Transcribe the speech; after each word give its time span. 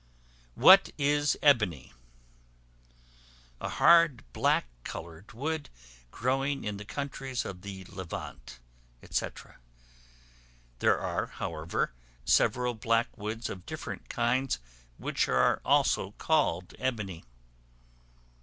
What 0.55 0.89
is 0.97 1.37
Ebony? 1.43 1.93
A 3.59 3.69
hard, 3.69 4.23
black 4.33 4.65
colored 4.83 5.31
wood, 5.31 5.69
growing 6.09 6.63
in 6.63 6.77
the 6.77 6.85
countries 6.85 7.45
of 7.45 7.61
the 7.61 7.85
Levant, 7.87 8.57
&c. 9.07 9.27
there 10.79 10.97
are, 10.99 11.27
however, 11.27 11.93
several 12.25 12.73
black 12.73 13.15
woods 13.15 13.47
of 13.47 13.67
different 13.67 14.09
kinds 14.09 14.57
which 14.97 15.27
are 15.27 15.61
also 15.63 16.13
called 16.17 16.73
ebony. 16.79 17.23